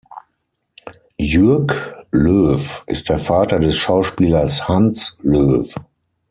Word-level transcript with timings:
Jürg 1.19 1.93
Löw 2.09 2.81
ist 2.87 3.09
der 3.09 3.19
Vater 3.19 3.59
des 3.59 3.77
Schauspielers 3.77 4.67
Hans 4.67 5.19
Löw. 5.21 5.71